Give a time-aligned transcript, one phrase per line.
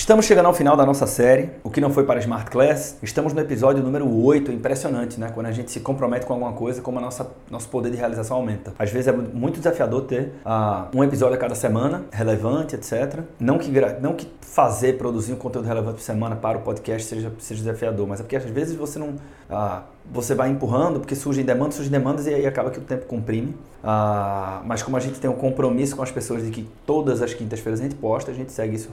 [0.00, 2.96] Estamos chegando ao final da nossa série, o que não foi para Smart Class.
[3.02, 5.30] Estamos no episódio número 8, impressionante, né?
[5.32, 8.38] Quando a gente se compromete com alguma coisa, como a nossa, nosso poder de realização
[8.38, 8.72] aumenta.
[8.78, 13.20] Às vezes é muito desafiador ter uh, um episódio a cada semana, relevante, etc.
[13.38, 13.70] Não que,
[14.00, 18.08] não que fazer, produzir um conteúdo relevante por semana para o podcast seja, seja desafiador,
[18.08, 19.16] mas é porque às vezes você não.
[19.50, 19.82] Uh,
[20.12, 23.54] você vai empurrando, porque surgem demandas, surgem demandas e aí acaba que o tempo comprime.
[23.82, 27.32] Ah, mas como a gente tem um compromisso com as pessoas de que todas as
[27.32, 28.90] quintas-feiras a gente posta, a gente segue isso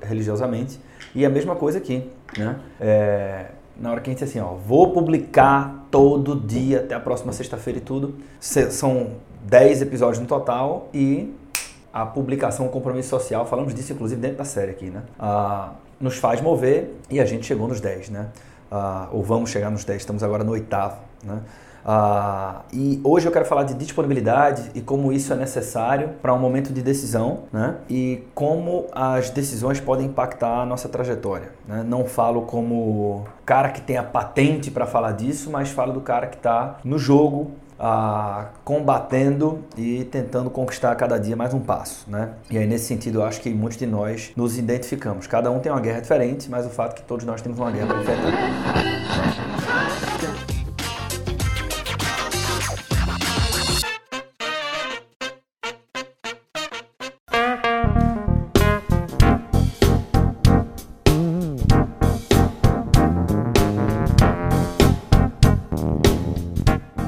[0.00, 0.80] religiosamente.
[1.14, 2.56] E a mesma coisa aqui, né?
[2.80, 3.46] É,
[3.76, 7.32] na hora que a gente diz assim, ó, vou publicar todo dia até a próxima
[7.32, 8.14] sexta-feira e tudo.
[8.40, 9.12] São
[9.42, 11.34] 10 episódios no total e
[11.92, 15.02] a publicação, o compromisso social, falamos disso inclusive dentro da série aqui, né?
[15.18, 18.28] Ah, nos faz mover e a gente chegou nos 10, né?
[18.76, 21.42] Ah, ou vamos chegar nos 10, estamos agora no oitavo, né?
[21.86, 26.38] Ah, e hoje eu quero falar de disponibilidade e como isso é necessário para um
[26.40, 27.76] momento de decisão né?
[27.90, 31.50] e como as decisões podem impactar a nossa trajetória.
[31.68, 31.84] Né?
[31.86, 36.26] Não falo como cara que tem a patente para falar disso, mas falo do cara
[36.26, 42.30] que está no jogo, ah, combatendo e tentando conquistar cada dia mais um passo, né?
[42.50, 45.26] E aí nesse sentido eu acho que muitos de nós nos identificamos.
[45.26, 47.70] Cada um tem uma guerra diferente, mas o fato é que todos nós temos uma
[47.70, 49.43] guerra para enfrentar.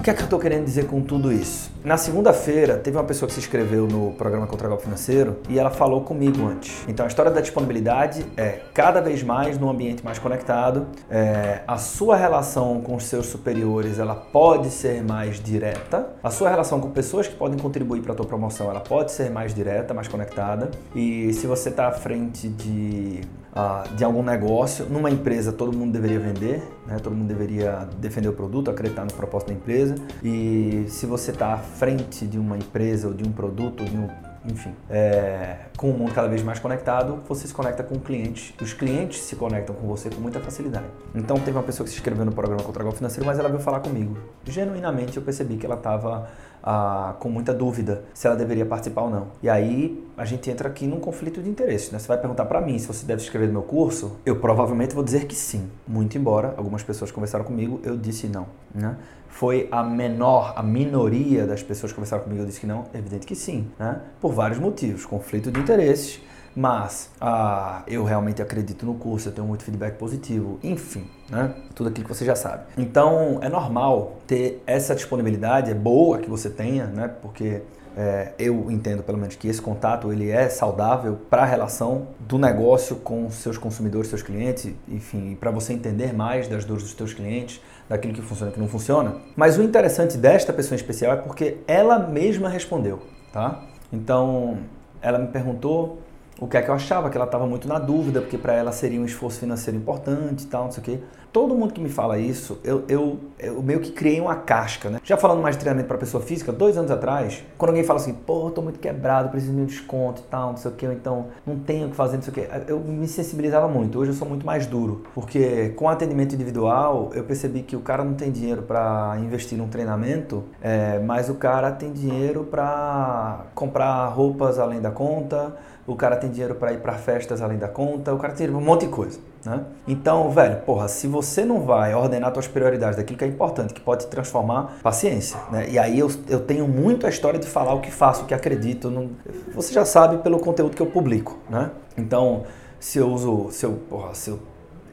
[0.06, 1.68] Que é que eu estou querendo dizer com tudo isso?
[1.82, 5.68] Na segunda-feira, teve uma pessoa que se inscreveu no programa Contra Golpe Financeiro e ela
[5.68, 6.84] falou comigo antes.
[6.86, 11.76] Então, a história da disponibilidade é cada vez mais no ambiente mais conectado, é, a
[11.76, 16.88] sua relação com os seus superiores ela pode ser mais direta, a sua relação com
[16.90, 20.70] pessoas que podem contribuir para a tua promoção ela pode ser mais direta, mais conectada.
[20.94, 23.22] E se você está à frente de
[23.56, 24.84] uh, de algum negócio.
[24.86, 26.98] Numa empresa, todo mundo deveria vender, né?
[27.02, 29.94] todo mundo deveria defender o produto, acreditar no propósito da empresa.
[30.22, 34.08] E se você está à frente de uma empresa ou de um produto, de um
[34.48, 38.54] enfim, é, com o mundo cada vez mais conectado, você se conecta com clientes.
[38.60, 40.86] Os clientes se conectam com você com muita facilidade.
[41.14, 43.60] Então, teve uma pessoa que se inscreveu no programa Contra Golpe Financeiro, mas ela veio
[43.60, 44.16] falar comigo.
[44.44, 46.28] Genuinamente, eu percebi que ela estava
[46.66, 49.28] ah, com muita dúvida se ela deveria participar ou não.
[49.40, 51.92] E aí a gente entra aqui num conflito de interesse.
[51.92, 51.98] Né?
[52.00, 54.92] Você vai perguntar para mim se você deve se inscrever no meu curso, eu provavelmente
[54.92, 55.70] vou dizer que sim.
[55.86, 58.46] Muito embora algumas pessoas conversaram comigo, eu disse não.
[58.74, 58.96] Né?
[59.28, 62.86] Foi a menor, a minoria das pessoas que conversaram comigo, eu disse que não.
[62.92, 64.00] Evidente que sim, né?
[64.20, 65.04] por vários motivos.
[65.04, 66.20] Conflito de interesses,
[66.54, 71.54] mas ah, eu realmente acredito no curso, eu tenho muito feedback positivo, enfim, né?
[71.74, 72.64] Tudo aquilo que você já sabe.
[72.78, 77.10] Então é normal ter essa disponibilidade, é boa que você tenha, né?
[77.20, 77.62] Porque
[77.96, 82.38] é, eu entendo pelo menos que esse contato ele é saudável para a relação do
[82.38, 87.14] negócio com seus consumidores, seus clientes, enfim, para você entender mais das dores dos seus
[87.14, 89.16] clientes, daquilo que funciona e que não funciona.
[89.34, 93.00] Mas o interessante desta pessoa em especial é porque ela mesma respondeu,
[93.32, 93.62] tá?
[93.92, 94.58] Então
[95.00, 95.98] ela me perguntou
[96.38, 98.72] o que é que eu achava, que ela estava muito na dúvida, porque para ela
[98.72, 101.00] seria um esforço financeiro importante e tal, não sei o quê.
[101.36, 105.02] Todo mundo que me fala isso, eu, eu, eu meio que criei uma casca, né?
[105.04, 108.14] Já falando mais de treinamento para pessoa física, dois anos atrás, quando alguém fala assim,
[108.14, 110.86] pô, eu tô muito quebrado, preciso de um desconto e tal, não sei o quê,
[110.86, 113.98] ou então não tenho o que fazer, não sei o quê, eu me sensibilizava muito.
[113.98, 118.02] Hoje eu sou muito mais duro, porque com atendimento individual, eu percebi que o cara
[118.02, 124.06] não tem dinheiro para investir num treinamento, é, mas o cara tem dinheiro para comprar
[124.06, 125.54] roupas além da conta,
[125.86, 128.58] o cara tem dinheiro para ir para festas além da conta, o cara tem um
[128.58, 129.20] monte de coisa.
[129.46, 129.62] Né?
[129.86, 133.80] Então, velho, porra, se você não vai ordenar suas prioridades daquilo que é importante, que
[133.80, 135.38] pode te transformar, paciência.
[135.52, 135.70] Né?
[135.70, 138.34] E aí eu, eu tenho muito a história de falar o que faço, o que
[138.34, 138.90] acredito.
[138.90, 139.10] Não...
[139.54, 141.38] Você já sabe pelo conteúdo que eu publico.
[141.48, 141.70] Né?
[141.96, 142.42] Então,
[142.80, 144.40] se eu uso, se eu, porra, se eu,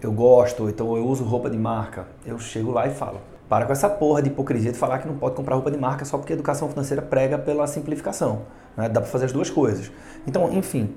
[0.04, 3.20] eu gosto, então eu uso roupa de marca, eu chego lá e falo.
[3.50, 6.06] Para com essa porra de hipocrisia de falar que não pode comprar roupa de marca
[6.06, 8.44] só porque a educação financeira prega pela simplificação.
[8.78, 8.88] Né?
[8.88, 9.92] Dá para fazer as duas coisas.
[10.28, 10.94] Então, enfim.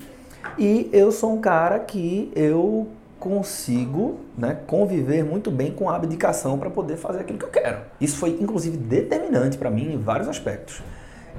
[0.59, 2.87] E eu sou um cara que eu
[3.26, 7.81] consigo né, conviver muito bem com a abdicação para poder fazer aquilo que eu quero.
[8.00, 10.81] Isso foi, inclusive, determinante para mim em vários aspectos.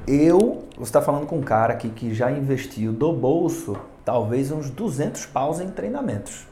[0.05, 4.69] Eu, você está falando com um cara aqui que já investiu do bolso talvez uns
[4.69, 6.45] 200 paus em treinamentos.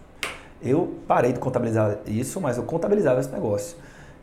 [0.62, 3.76] Eu parei de contabilizar isso, mas eu contabilizava esse negócio.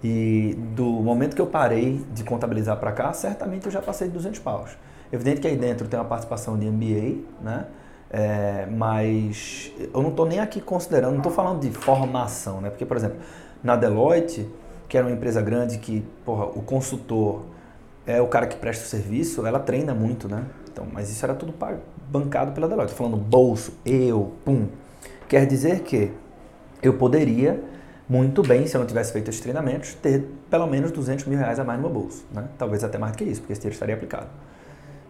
[0.02, 4.14] E do momento que eu parei de contabilizar para cá, certamente eu já passei de
[4.14, 4.70] 200 paus.
[5.12, 7.66] Evidente que aí dentro tem uma participação de MBA, né?
[8.12, 12.68] É, mas eu não estou nem aqui considerando, não estou falando de formação, né?
[12.68, 13.16] Porque, por exemplo,
[13.64, 14.46] na Deloitte,
[14.88, 17.42] que era uma empresa grande que, porra, o consultor
[18.06, 20.44] é o cara que presta o serviço, ela treina muito, né?
[20.70, 21.54] Então, mas isso era tudo
[22.10, 22.92] bancado pela Deloitte.
[22.92, 24.66] Estou falando bolso, eu, pum,
[25.32, 26.12] Quer dizer que
[26.82, 27.58] eu poderia
[28.06, 31.58] muito bem, se eu não tivesse feito esses treinamentos, ter pelo menos 200 mil reais
[31.58, 32.26] a mais no meu bolso.
[32.30, 32.44] Né?
[32.58, 34.26] Talvez até mais do que isso, porque esse dinheiro estaria aplicado.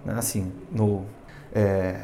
[0.05, 0.15] Né?
[0.17, 1.05] Assim, no,
[1.53, 2.03] é,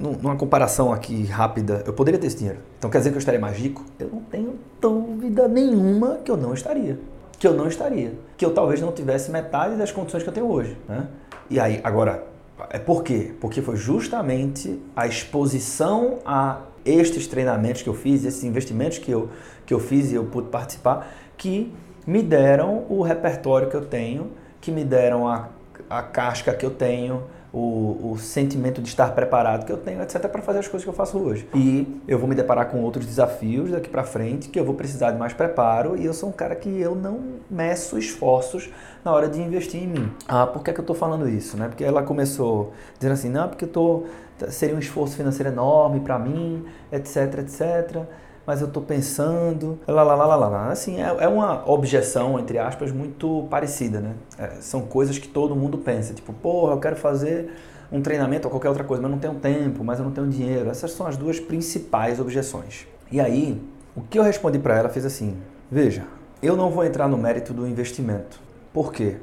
[0.00, 2.60] numa comparação aqui rápida, eu poderia ter esse dinheiro.
[2.78, 3.84] Então quer dizer que eu estaria mais rico?
[3.98, 6.98] Eu não tenho dúvida nenhuma que eu não estaria.
[7.38, 8.14] Que eu não estaria.
[8.36, 10.76] Que eu talvez não tivesse metade das condições que eu tenho hoje.
[10.88, 11.06] Né?
[11.50, 12.24] E aí, agora,
[12.70, 13.34] é por quê?
[13.40, 19.28] Porque foi justamente a exposição a estes treinamentos que eu fiz, esses investimentos que eu,
[19.66, 21.72] que eu fiz e eu pude participar, que
[22.06, 24.30] me deram o repertório que eu tenho,
[24.60, 25.48] que me deram a,
[25.88, 30.28] a casca que eu tenho, o, o, sentimento de estar preparado que eu tenho, etc,
[30.28, 31.48] para fazer as coisas que eu faço hoje.
[31.54, 35.10] E eu vou me deparar com outros desafios daqui para frente, que eu vou precisar
[35.10, 37.20] de mais preparo, e eu sou um cara que eu não
[37.50, 38.70] meço esforços
[39.04, 40.12] na hora de investir em mim.
[40.28, 41.56] Ah, por que, é que eu estou falando isso?
[41.56, 41.68] Né?
[41.68, 44.04] Porque ela começou dizendo assim, não, porque eu tô,
[44.48, 48.06] seria um esforço financeiro enorme para mim, etc, etc
[48.46, 50.68] mas eu estou pensando, lá, lá, lá, lá, lá.
[50.70, 54.14] Assim, é, é, uma objeção, entre aspas, muito parecida, né?
[54.38, 57.52] É, são coisas que todo mundo pensa, tipo, porra, eu quero fazer
[57.92, 60.28] um treinamento ou qualquer outra coisa, mas eu não tenho tempo, mas eu não tenho
[60.28, 60.70] dinheiro.
[60.70, 62.86] Essas são as duas principais objeções.
[63.10, 63.60] E aí,
[63.94, 65.36] o que eu respondi para ela fez assim:
[65.70, 66.04] veja,
[66.42, 68.40] eu não vou entrar no mérito do investimento.
[68.72, 69.16] Por quê?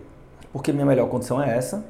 [0.51, 1.85] Porque minha melhor condição é essa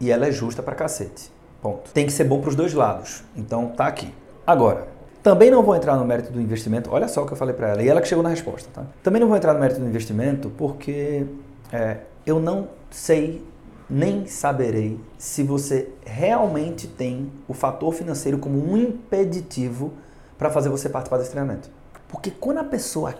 [0.00, 1.32] e ela é justa pra cacete.
[1.60, 1.90] Ponto.
[1.92, 3.24] Tem que ser bom para os dois lados.
[3.36, 4.14] Então tá aqui.
[4.46, 4.86] Agora,
[5.28, 6.88] também não vou entrar no mérito do investimento.
[6.90, 7.82] Olha só o que eu falei para ela.
[7.82, 8.70] E ela que chegou na resposta.
[8.72, 8.86] Tá?
[9.02, 11.26] Também não vou entrar no mérito do investimento porque
[11.70, 13.44] é, eu não sei
[13.90, 19.92] nem saberei se você realmente tem o fator financeiro como um impeditivo
[20.38, 21.68] para fazer você participar desse treinamento.
[22.08, 23.14] Porque quando a pessoa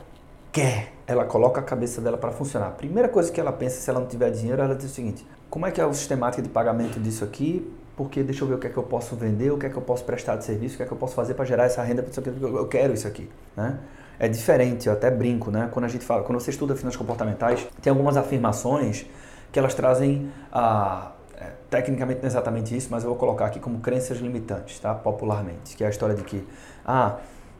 [0.50, 2.69] quer, ela coloca a cabeça dela para funcionar.
[2.69, 5.26] A primeira coisa que ela pensa se ela não tiver dinheiro, ela diz o seguinte:
[5.50, 7.70] como é que é o sistemática de pagamento disso aqui?
[7.99, 9.77] Porque deixa eu ver o que é que eu posso vender, o que é que
[9.77, 11.83] eu posso prestar de serviço, o que é que eu posso fazer para gerar essa
[11.83, 12.06] renda,
[12.41, 13.77] eu quero isso aqui, né?
[14.21, 15.69] É diferente, eu até brinco, né?
[15.73, 19.05] Quando a gente fala, quando você estuda finanças comportamentais, tem algumas afirmações
[19.50, 21.11] que elas trazem a
[21.41, 24.94] é, tecnicamente não é exatamente isso, mas eu vou colocar aqui como crenças limitantes, tá?
[24.94, 26.47] Popularmente, que é a história de que
[26.87, 27.17] ah,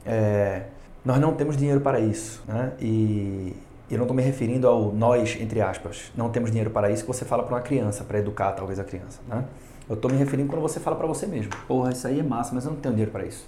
[0.07, 0.63] é,
[1.05, 2.75] nós não temos dinheiro para isso, né?
[2.81, 3.57] E
[3.91, 7.09] eu não estou me referindo ao nós, entre aspas, não temos dinheiro para isso, que
[7.09, 9.45] você fala para uma criança, para educar talvez a criança, né?
[9.89, 11.51] Eu estou me referindo quando você fala para você mesmo.
[11.67, 13.47] Porra, isso aí é massa, mas eu não tenho dinheiro para isso.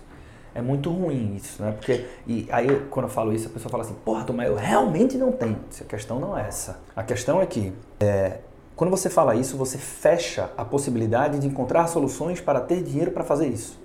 [0.54, 1.72] É muito ruim isso, né?
[1.72, 5.16] Porque, e aí quando eu falo isso, a pessoa fala assim, porra, mas eu realmente
[5.16, 5.58] não tenho.
[5.80, 6.80] A questão não é essa.
[6.96, 8.38] A questão é que, é,
[8.74, 13.22] quando você fala isso, você fecha a possibilidade de encontrar soluções para ter dinheiro para
[13.22, 13.78] fazer isso.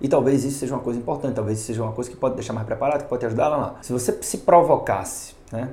[0.00, 2.52] E talvez isso seja uma coisa importante, talvez isso seja uma coisa que pode deixar
[2.52, 3.76] mais preparado, que pode te ajudar lá, lá.
[3.82, 5.70] Se você se provocasse, né?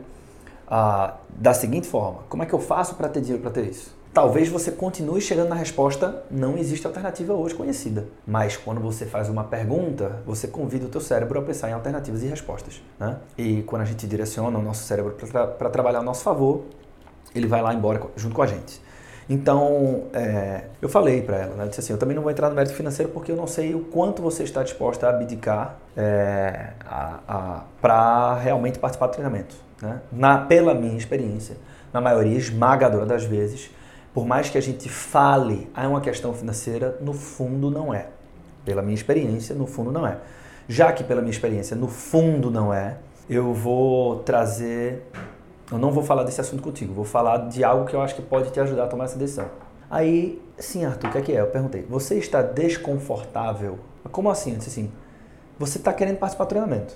[0.69, 3.96] Ah, da seguinte forma, como é que eu faço para ter dinheiro para ter isso?
[4.17, 8.07] Talvez você continue chegando na resposta, não existe alternativa hoje conhecida.
[8.25, 12.23] Mas quando você faz uma pergunta, você convida o teu cérebro a pensar em alternativas
[12.23, 12.81] e respostas.
[12.99, 13.15] Né?
[13.37, 16.63] E quando a gente direciona o nosso cérebro para tra trabalhar a nosso favor,
[17.35, 18.81] ele vai lá embora junto com a gente.
[19.29, 21.65] Então, é, eu falei para ela, né?
[21.65, 23.75] eu disse assim, eu também não vou entrar no mérito financeiro porque eu não sei
[23.75, 26.71] o quanto você está disposta a abdicar é,
[27.79, 29.55] para realmente participar do treinamento.
[29.79, 30.01] Né?
[30.11, 31.55] Na, pela minha experiência,
[31.93, 33.77] na maioria esmagadora das vezes,
[34.17, 38.07] por mais que a gente fale, ah, é uma questão financeira, no fundo não é.
[38.65, 40.17] Pela minha experiência, no fundo não é.
[40.67, 42.97] Já que pela minha experiência, no fundo não é,
[43.29, 45.03] eu vou trazer.
[45.71, 48.23] Eu não vou falar desse assunto contigo, vou falar de algo que eu acho que
[48.23, 49.51] pode te ajudar a tomar essa decisão.
[49.87, 51.41] Aí, sim, Arthur, o que é que é?
[51.41, 53.77] Eu perguntei, você está desconfortável?
[54.11, 54.53] Como assim?
[54.53, 54.91] Eu disse assim,
[55.59, 56.95] você está querendo participar do treinamento,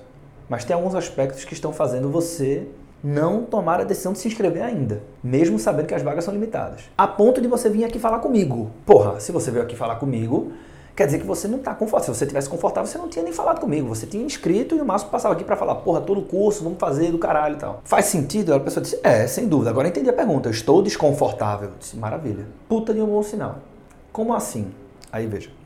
[0.50, 2.68] mas tem alguns aspectos que estão fazendo você
[3.03, 6.81] não tomar a decisão de se inscrever ainda, mesmo sabendo que as vagas são limitadas.
[6.98, 8.72] A ponto de você vir aqui falar comigo.
[8.86, 10.51] Porra, se você veio aqui falar comigo,
[10.96, 12.13] quer dizer que você não está confortável.
[12.13, 13.88] Se você tivesse confortável, você não tinha nem falado comigo.
[13.88, 17.12] Você tinha inscrito e o máximo passava aqui para falar, porra, todo curso, vamos fazer
[17.12, 17.81] do caralho e tal.
[17.84, 18.53] Faz sentido?
[18.53, 19.70] A pessoa disse, é, sem dúvida.
[19.70, 20.50] Agora entendi a pergunta.
[20.50, 21.70] Eu estou desconfortável.
[21.70, 22.46] Eu disse, maravilha.
[22.70, 23.60] Puta de um bom sinal.
[24.12, 24.67] Como assim?
[25.12, 25.61] Aí veja.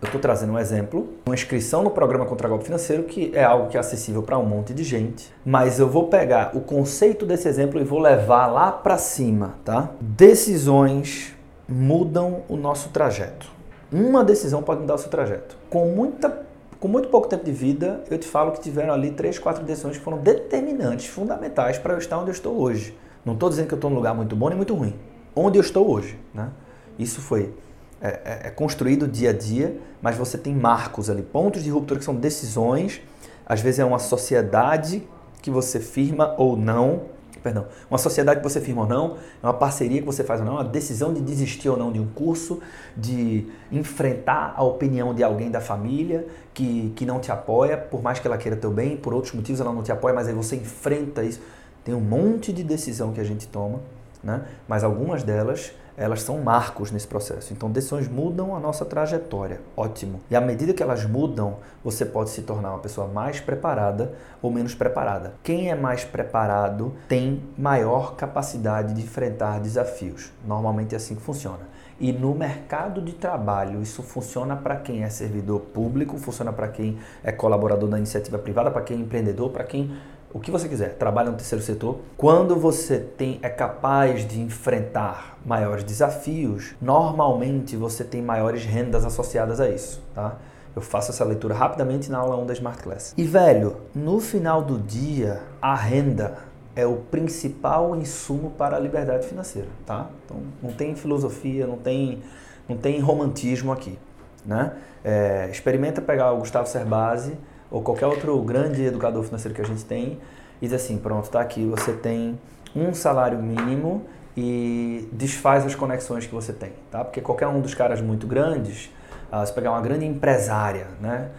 [0.00, 3.68] Eu estou trazendo um exemplo, uma inscrição no programa Contra Golpe Financeiro, que é algo
[3.68, 7.48] que é acessível para um monte de gente, mas eu vou pegar o conceito desse
[7.48, 9.90] exemplo e vou levar lá para cima, tá?
[9.98, 11.34] Decisões
[11.66, 13.50] mudam o nosso trajeto.
[13.90, 15.56] Uma decisão pode mudar o seu trajeto.
[15.70, 16.44] Com muita
[16.78, 19.96] com muito pouco tempo de vida, eu te falo que tiveram ali três, quatro decisões
[19.96, 22.94] que foram determinantes, fundamentais para eu estar onde eu estou hoje.
[23.24, 24.94] Não estou dizendo que eu estou num lugar muito bom nem muito ruim.
[25.34, 26.50] Onde eu estou hoje, né?
[26.98, 27.54] Isso foi
[28.00, 31.98] é, é, é, construído dia a dia, mas você tem marcos ali, pontos de ruptura
[31.98, 33.00] que são decisões.
[33.46, 35.02] Às vezes é uma sociedade
[35.40, 39.54] que você firma ou não perdão, uma sociedade que você firma ou não, é uma
[39.54, 42.06] parceria que você faz ou não, é uma decisão de desistir ou não de um
[42.08, 42.60] curso,
[42.96, 48.18] de enfrentar a opinião de alguém da família que, que não te apoia, por mais
[48.18, 50.56] que ela queira teu bem, por outros motivos ela não te apoia, mas aí você
[50.56, 51.40] enfrenta isso.
[51.84, 53.80] Tem um monte de decisão que a gente toma,
[54.26, 54.42] né?
[54.68, 57.54] mas algumas delas elas são marcos nesse processo.
[57.54, 59.62] Então, decisões mudam a nossa trajetória.
[59.74, 60.20] Ótimo.
[60.30, 64.50] E à medida que elas mudam, você pode se tornar uma pessoa mais preparada ou
[64.50, 65.32] menos preparada.
[65.42, 70.30] Quem é mais preparado tem maior capacidade de enfrentar desafios.
[70.46, 71.76] Normalmente é assim que funciona.
[71.98, 76.98] E no mercado de trabalho, isso funciona para quem é servidor público, funciona para quem
[77.24, 79.96] é colaborador da iniciativa privada, para quem é empreendedor, para quem
[80.32, 82.00] o que você quiser, trabalha no terceiro setor.
[82.16, 89.60] Quando você tem, é capaz de enfrentar maiores desafios, normalmente você tem maiores rendas associadas
[89.60, 90.36] a isso, tá?
[90.74, 93.14] Eu faço essa leitura rapidamente na aula 1 da Smart Class.
[93.16, 96.36] E velho, no final do dia, a renda
[96.74, 100.10] é o principal insumo para a liberdade financeira, tá?
[100.24, 102.22] Então não tem filosofia, não tem,
[102.68, 103.98] não tem romantismo aqui,
[104.44, 104.74] né?
[105.02, 107.38] É, experimenta pegar o Gustavo Cerbasi
[107.70, 110.18] ou qualquer outro grande educador financeiro que a gente tem
[110.60, 112.38] e diz assim, pronto, tá aqui, você tem
[112.74, 114.04] um salário mínimo
[114.36, 117.04] e desfaz as conexões que você tem, tá?
[117.04, 118.90] Porque qualquer um dos caras muito grandes,
[119.32, 121.30] ah, se pegar uma grande empresária, né?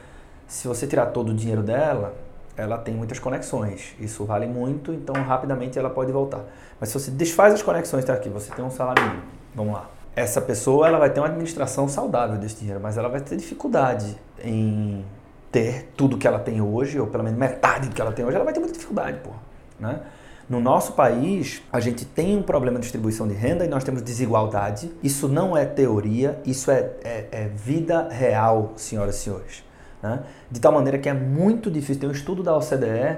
[0.48, 2.16] Se você tirar todo o dinheiro dela,
[2.56, 3.96] ela tem muitas conexões.
[4.00, 6.42] Isso vale muito, então rapidamente ela pode voltar.
[6.80, 9.24] Mas se você desfaz as conexões, tá aqui, você tem um salário mínimo.
[9.54, 9.90] Vamos lá.
[10.16, 14.18] Essa pessoa ela vai ter uma administração saudável desse dinheiro, mas ela vai ter dificuldade
[14.44, 15.06] em
[15.58, 18.36] ter tudo que ela tem hoje, ou pelo menos metade do que ela tem hoje,
[18.36, 19.32] ela vai ter muita dificuldade, pô,
[19.80, 20.02] né?
[20.48, 24.02] No nosso país, a gente tem um problema de distribuição de renda e nós temos
[24.02, 24.90] desigualdade.
[25.04, 29.64] Isso não é teoria, isso é, é, é vida real, senhoras e senhores.
[30.02, 30.24] Né?
[30.50, 32.00] De tal maneira que é muito difícil.
[32.00, 33.18] Tem um estudo da OCDE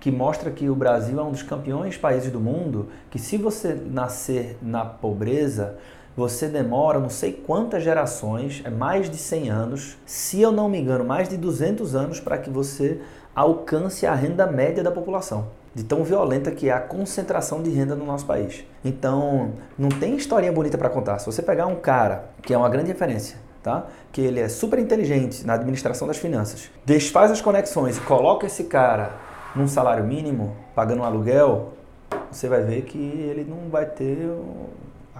[0.00, 3.74] que mostra que o Brasil é um dos campeões países do mundo que se você
[3.74, 5.78] nascer na pobreza,
[6.16, 10.78] você demora não sei quantas gerações, é mais de 100 anos, se eu não me
[10.78, 13.00] engano, mais de 200 anos para que você
[13.34, 15.48] alcance a renda média da população.
[15.74, 18.64] De tão violenta que é a concentração de renda no nosso país.
[18.84, 21.18] Então, não tem historinha bonita para contar.
[21.18, 23.86] Se você pegar um cara que é uma grande referência, tá?
[24.12, 28.64] Que ele é super inteligente na administração das finanças, desfaz as conexões e coloca esse
[28.64, 29.16] cara
[29.56, 31.72] num salário mínimo, pagando um aluguel,
[32.30, 34.30] você vai ver que ele não vai ter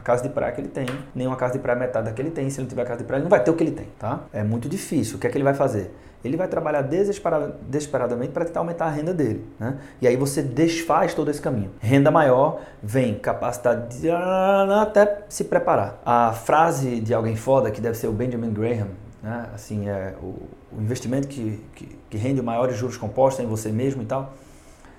[0.02, 2.30] casa de praia que ele tem, nem uma casa de praia metade da que ele
[2.30, 2.48] tem.
[2.50, 4.24] Se ele tiver casa de praia, ele não vai ter o que ele tem, tá?
[4.32, 5.16] É muito difícil.
[5.16, 5.94] O que é que ele vai fazer?
[6.24, 9.76] Ele vai trabalhar desesperadamente para tentar aumentar a renda dele, né?
[10.00, 11.70] E aí você desfaz todo esse caminho.
[11.80, 16.00] Renda maior vem capacidade de até se preparar.
[16.04, 18.88] A frase de alguém foda, que deve ser o Benjamin Graham,
[19.22, 19.46] né?
[19.54, 24.02] Assim, é o, o investimento que, que, que rende maiores juros compostos em você mesmo
[24.02, 24.32] e tal.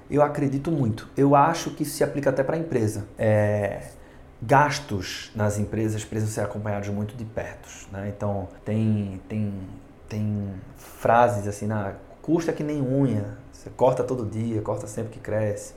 [0.10, 1.10] Eu acredito muito.
[1.18, 3.06] Eu acho que isso se aplica até para a empresa.
[3.18, 3.82] É,
[4.42, 7.68] gastos nas empresas precisam ser acompanhados muito de perto.
[7.92, 8.14] Né?
[8.16, 9.54] Então, tem, tem,
[10.08, 15.20] tem frases assim, na, custa que nem unha, você corta todo dia, corta sempre que
[15.20, 15.74] cresce.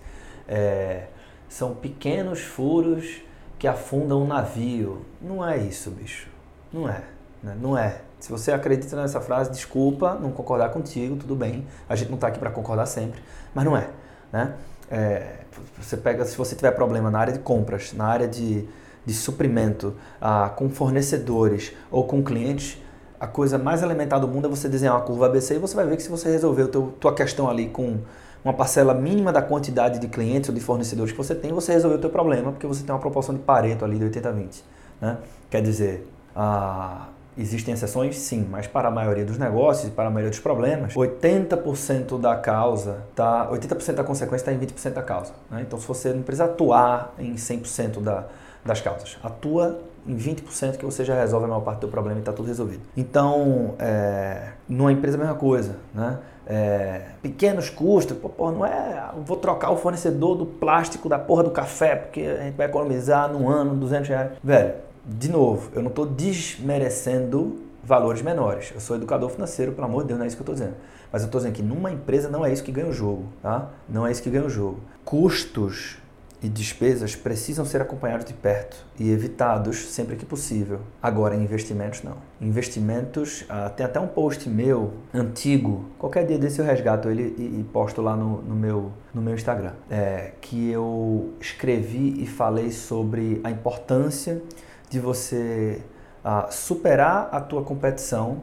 [0.46, 1.06] É,
[1.48, 3.22] são pequenos furos
[3.58, 5.04] que afundam um navio.
[5.20, 6.28] Não é isso, bicho.
[6.72, 7.02] Não é.
[7.42, 7.56] Né?
[7.60, 8.02] Não é.
[8.20, 11.66] Se você acredita nessa frase, desculpa não concordar contigo, tudo bem.
[11.88, 13.22] A gente não está aqui para concordar sempre,
[13.54, 13.88] mas não é.
[14.32, 14.54] Né?
[14.90, 15.38] É,
[15.80, 18.64] você pega, se você tiver problema na área de compras, na área de,
[19.04, 22.78] de suprimento, ah, com fornecedores ou com clientes,
[23.21, 25.87] a coisa mais elementar do mundo é você desenhar uma curva ABC e você vai
[25.87, 27.99] ver que se você resolver a tua questão ali com
[28.45, 31.99] uma parcela mínima da quantidade de clientes ou de fornecedores que você tem, você resolveu
[31.99, 34.62] o teu problema, porque você tem uma proporção de Pareto ali de 80-20.
[35.00, 35.18] Né?
[35.50, 38.18] Quer dizer, a, Existem exceções?
[38.18, 42.35] Sim, mas para a maioria dos negócios e para a maioria dos problemas, 80% da
[42.37, 45.33] causa, tá, 80% da consequência está em 20% da causa.
[45.49, 45.62] Né?
[45.62, 48.25] Então, se você não precisa atuar em 100% da,
[48.64, 52.21] das causas, atua em 20% que você já resolve a maior parte do problema e
[52.21, 52.80] está tudo resolvido.
[52.97, 56.18] Então, é, numa empresa a mesma coisa, né?
[56.50, 61.42] É, pequenos custos, pô, pô, não é, vou trocar o fornecedor do plástico da porra
[61.42, 64.30] do café porque a gente vai economizar num ano 200 reais.
[64.42, 64.73] Velho,
[65.08, 68.70] de novo, eu não estou desmerecendo valores menores.
[68.74, 70.76] Eu sou educador financeiro, pelo amor de Deus, não é isso que eu estou dizendo.
[71.10, 73.70] Mas eu estou dizendo que numa empresa não é isso que ganha o jogo, tá?
[73.88, 74.80] Não é isso que ganha o jogo.
[75.06, 75.96] Custos
[76.42, 80.80] e despesas precisam ser acompanhados de perto e evitados sempre que possível.
[81.02, 82.18] Agora, investimentos não.
[82.40, 87.60] Investimentos, ah, tem até um post meu antigo, qualquer dia desse eu resgato ele e,
[87.60, 92.70] e posto lá no, no, meu, no meu Instagram, é, que eu escrevi e falei
[92.70, 94.40] sobre a importância
[94.88, 95.83] de você
[96.25, 98.42] uh, superar a tua competição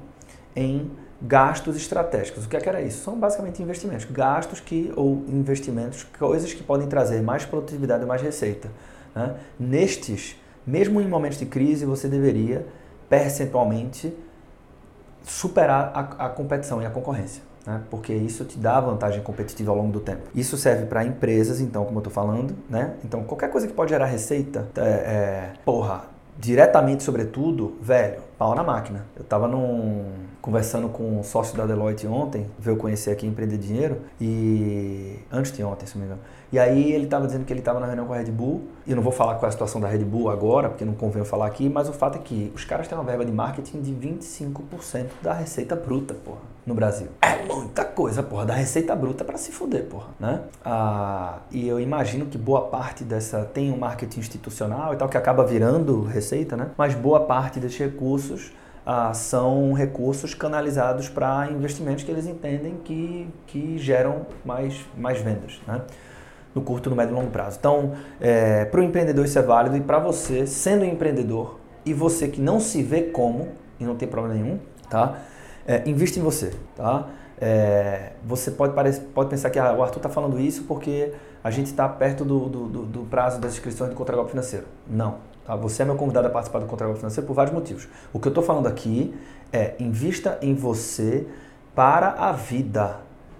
[0.55, 2.45] em gastos estratégicos.
[2.45, 3.03] O que, é que era isso?
[3.03, 8.21] São basicamente investimentos, gastos que ou investimentos, coisas que podem trazer mais produtividade e mais
[8.21, 8.69] receita.
[9.13, 9.35] Né?
[9.59, 10.35] Nestes,
[10.65, 12.65] mesmo em momentos de crise, você deveria
[13.09, 14.13] percentualmente
[15.23, 17.41] superar a, a competição e a concorrência.
[17.65, 17.81] Né?
[17.89, 20.29] Porque isso te dá vantagem competitiva ao longo do tempo.
[20.35, 22.93] Isso serve para empresas, então, como eu estou falando, né?
[23.03, 26.03] Então, qualquer coisa que pode gerar receita, é, é, porra,
[26.37, 29.05] diretamente sobretudo, velho, pau na máquina.
[29.15, 30.05] Eu estava num
[30.45, 35.63] conversando com um sócio da Deloitte ontem, veio conhecer aqui Empreender Dinheiro, e antes de
[35.63, 36.21] ontem, se não me engano.
[36.51, 38.91] E aí ele estava dizendo que ele estava na reunião com a Red Bull, e
[38.91, 41.19] eu não vou falar qual é a situação da Red Bull agora, porque não convém
[41.21, 43.81] eu falar aqui, mas o fato é que os caras têm uma verba de marketing
[43.81, 47.07] de 25% da receita bruta, porra, no Brasil.
[47.21, 50.41] É muita coisa, porra, da receita bruta para se fuder, porra, né?
[50.63, 55.17] Ah, e eu imagino que boa parte dessa tem um marketing institucional e tal, que
[55.17, 56.71] acaba virando receita, né?
[56.77, 58.51] Mas boa parte desses recursos
[58.85, 65.61] ah, são recursos canalizados para investimentos que eles entendem que, que geram mais, mais vendas,
[65.67, 65.81] né?
[66.53, 67.57] no curto, no médio e longo prazo.
[67.59, 71.93] Então, é, para o empreendedor isso é válido e para você, sendo um empreendedor e
[71.93, 75.19] você que não se vê como, e não tem problema nenhum, tá?
[75.67, 77.07] É, investe em você, tá?
[77.39, 81.11] É, você pode, parecer, pode pensar que ah, o Arthur está falando isso porque
[81.43, 84.65] a gente está perto do, do, do, do, prazo das inscrições do contragolpe financeiro.
[84.87, 85.17] Não.
[85.45, 85.55] Tá?
[85.55, 87.87] Você é meu convidado a participar do contragolpe financeiro por vários motivos.
[88.13, 89.13] O que eu estou falando aqui
[89.51, 91.27] é invista em você
[91.73, 92.97] para a vida.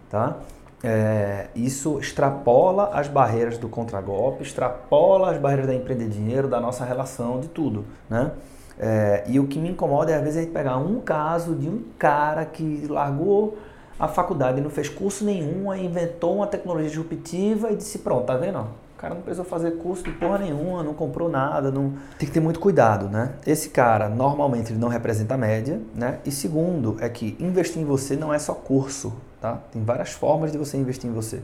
[0.10, 0.38] Tá?
[0.84, 6.84] É, isso extrapola as barreiras do contragolpe, extrapola as barreiras da empreender dinheiro, da nossa
[6.84, 7.86] relação, de tudo.
[8.10, 8.32] Né?
[8.80, 11.68] É, e o que me incomoda é às vezes a gente pegar um caso de
[11.70, 13.58] um cara que largou
[13.98, 18.60] a faculdade, não fez curso nenhum, inventou uma tecnologia disruptiva e disse: pronto, tá vendo?
[18.60, 21.94] O cara não precisou fazer curso de porra nenhuma, não comprou nada, não...
[22.18, 23.34] tem que ter muito cuidado, né?
[23.46, 26.20] Esse cara, normalmente, ele não representa a média, né?
[26.26, 29.60] E segundo, é que investir em você não é só curso, tá?
[29.72, 31.42] Tem várias formas de você investir em você,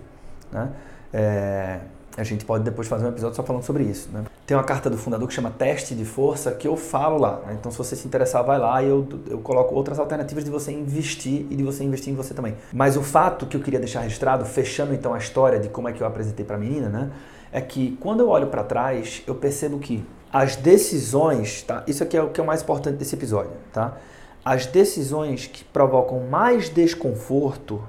[0.52, 0.70] né?
[1.14, 1.80] É...
[2.18, 4.10] A gente pode depois fazer um episódio só falando sobre isso.
[4.12, 4.24] Né?
[4.46, 7.42] Tem uma carta do fundador que chama Teste de Força que eu falo lá.
[7.46, 7.56] Né?
[7.60, 10.72] Então, se você se interessar, vai lá e eu, eu coloco outras alternativas de você
[10.72, 12.56] investir e de você investir em você também.
[12.74, 15.94] Mas o fato que eu queria deixar registrado, fechando então a história de como é
[15.94, 17.12] que eu apresentei para a menina, né?
[17.52, 21.84] é que quando eu olho para trás, eu percebo que as decisões, tá?
[21.86, 23.98] Isso aqui é o que é o mais importante desse episódio, tá?
[24.44, 27.84] As decisões que provocam mais desconforto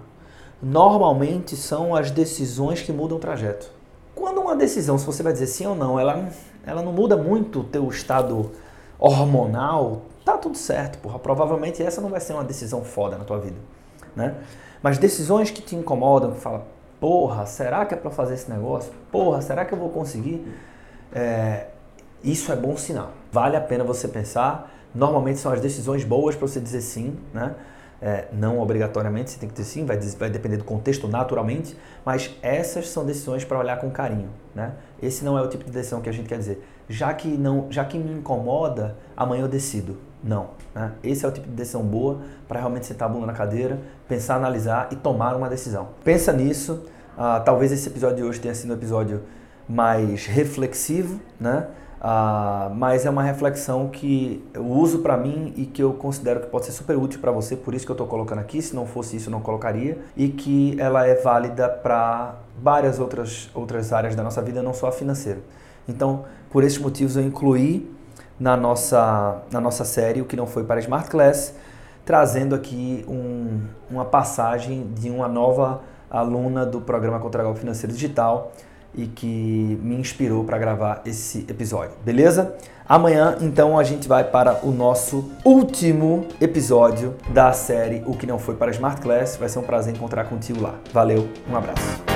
[0.61, 3.71] normalmente são as decisões que mudam o trajeto.
[4.15, 6.29] Quando uma decisão, se você vai dizer sim ou não, ela,
[6.67, 8.51] ela não muda muito o teu estado
[8.99, 11.19] hormonal, tá tudo certo, porra.
[11.19, 13.57] Provavelmente essa não vai ser uma decisão foda na tua vida,
[14.15, 14.37] né?
[14.83, 16.67] Mas decisões que te incomodam, que fala,
[17.01, 18.93] porra, será que é para fazer esse negócio?
[19.11, 20.47] Porra, será que eu vou conseguir?
[21.13, 21.69] É,
[22.23, 23.11] isso é bom sinal.
[23.31, 24.71] Vale a pena você pensar.
[24.95, 27.55] Normalmente são as decisões boas para você dizer sim, né?
[28.05, 32.37] É, não obrigatoriamente você tem que ter sim, vai, vai depender do contexto naturalmente, mas
[32.43, 34.73] essas são decisões para olhar com carinho, né?
[35.01, 36.67] Esse não é o tipo de decisão que a gente quer dizer.
[36.89, 39.99] Já que não, já que me incomoda, amanhã eu decido.
[40.23, 40.93] Não, né?
[41.03, 44.35] Esse é o tipo de decisão boa para realmente sentar a bunda na cadeira, pensar,
[44.35, 45.91] analisar e tomar uma decisão.
[46.03, 46.85] Pensa nisso.
[47.17, 49.23] Uh, talvez esse episódio de hoje tenha sido um episódio
[49.69, 51.69] mais reflexivo, né?
[52.03, 56.49] Uh, mas é uma reflexão que eu uso para mim e que eu considero que
[56.49, 58.61] pode ser super útil para você, por isso que eu estou colocando aqui.
[58.61, 59.99] Se não fosse isso, eu não colocaria.
[60.17, 64.89] E que ela é válida para várias outras, outras áreas da nossa vida, não só
[64.89, 65.39] a financeira.
[65.89, 67.89] Então, por esses motivos, eu incluí
[68.39, 71.55] na nossa, na nossa série o que não foi para a Smart Class,
[72.05, 78.51] trazendo aqui um, uma passagem de uma nova aluna do programa Contra Financeiro Digital
[78.95, 82.55] e que me inspirou para gravar esse episódio, beleza?
[82.89, 88.39] Amanhã, então, a gente vai para o nosso último episódio da série O que não
[88.39, 89.37] foi para Smart Class.
[89.37, 90.75] Vai ser um prazer encontrar contigo lá.
[90.93, 92.12] Valeu, um abraço.